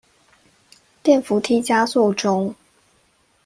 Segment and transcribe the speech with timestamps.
[1.03, 2.55] 電扶梯加速中